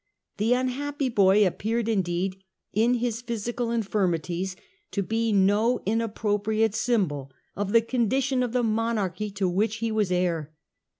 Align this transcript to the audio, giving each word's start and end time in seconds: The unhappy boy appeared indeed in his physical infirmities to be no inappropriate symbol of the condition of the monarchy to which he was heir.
The 0.37 0.53
unhappy 0.53 1.09
boy 1.09 1.45
appeared 1.45 1.87
indeed 1.87 2.41
in 2.73 2.95
his 2.95 3.21
physical 3.21 3.69
infirmities 3.69 4.55
to 4.89 5.03
be 5.03 5.31
no 5.31 5.81
inappropriate 5.85 6.73
symbol 6.73 7.31
of 7.55 7.71
the 7.71 7.81
condition 7.83 8.41
of 8.41 8.51
the 8.51 8.63
monarchy 8.63 9.29
to 9.29 9.47
which 9.47 9.75
he 9.75 9.91
was 9.91 10.11
heir. 10.11 10.55